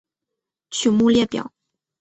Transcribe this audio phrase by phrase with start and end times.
[0.71, 1.53] 曲目列表